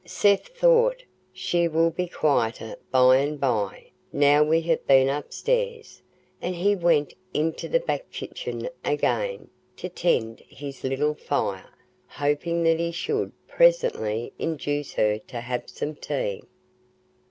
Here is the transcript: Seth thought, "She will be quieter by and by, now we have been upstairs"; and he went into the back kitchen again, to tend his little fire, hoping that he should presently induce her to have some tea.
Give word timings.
Seth 0.03 0.47
thought, 0.57 1.03
"She 1.31 1.67
will 1.67 1.91
be 1.91 2.07
quieter 2.07 2.75
by 2.89 3.17
and 3.17 3.39
by, 3.39 3.91
now 4.11 4.41
we 4.43 4.61
have 4.61 4.87
been 4.87 5.09
upstairs"; 5.09 6.01
and 6.41 6.55
he 6.55 6.75
went 6.75 7.13
into 7.35 7.69
the 7.69 7.79
back 7.81 8.09
kitchen 8.09 8.67
again, 8.83 9.51
to 9.77 9.89
tend 9.89 10.39
his 10.49 10.83
little 10.83 11.13
fire, 11.13 11.69
hoping 12.07 12.63
that 12.63 12.79
he 12.79 12.91
should 12.91 13.31
presently 13.47 14.33
induce 14.39 14.93
her 14.93 15.19
to 15.27 15.39
have 15.39 15.69
some 15.69 15.93
tea. 15.93 16.41